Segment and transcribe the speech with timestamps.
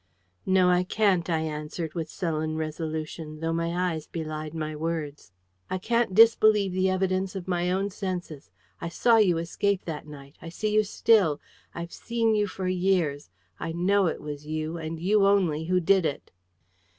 [0.47, 5.31] "No, I can't," I answered with sullen resolution, though my eyes belied my words.
[5.69, 8.49] "I can't disbelieve the evidence of my own senses.
[8.81, 10.37] I SAW you escape that night.
[10.41, 11.39] I see you still.
[11.75, 13.29] I've seen you for years.
[13.59, 16.31] I KNOW it was you, and you only, who did it!"